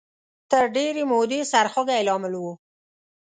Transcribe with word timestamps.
تر 0.51 0.63
ډېرې 0.75 1.03
مودې 1.11 1.39
سرخوږۍ 1.51 2.01
لامل 2.07 2.33
و 2.37 2.43